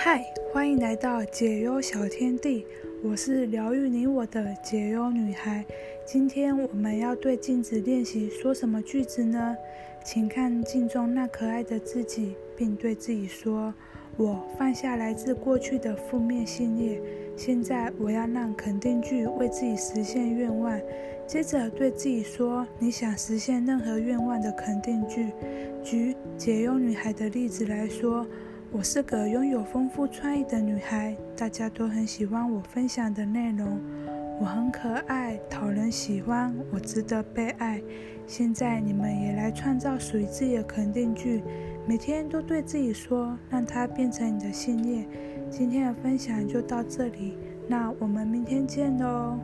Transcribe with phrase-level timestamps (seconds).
[0.00, 2.64] 嗨，欢迎来到解忧小天地，
[3.02, 5.64] 我是疗愈你我的解忧女孩。
[6.06, 9.56] 今天我们要对镜子练习说什么句子呢？
[10.04, 13.74] 请看镜中那可爱的自己，并对自己说
[14.16, 17.02] ：“我放下来自过去的负面信念，
[17.36, 20.80] 现在我要让肯定句为自己实现愿望。”
[21.26, 25.32] 接着对自己说：“你想实现任何愿望的肯定句。”
[25.82, 28.24] 举解忧女孩的例子来说。
[28.70, 33.80] 我是个拥有丰富创意的女孩，大家都很喜欢我分享的内容。
[34.38, 37.80] 我很可爱，讨人喜欢，我值得被爱。
[38.26, 41.42] 现在你们也来创造属于自己的肯定句，
[41.86, 45.08] 每天都对自己说，让它变成你的信念。
[45.50, 49.38] 今天的分享就到这里，那我们明天见喽。